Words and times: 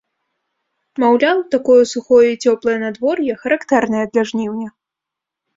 Маўляў, 1.01 1.37
такое 1.57 1.83
сухое 1.93 2.27
і 2.31 2.39
цёплае 2.53 2.75
надвор'е 2.85 3.39
характэрнае 3.43 4.05
для 4.15 4.23
жніўня. 4.31 4.69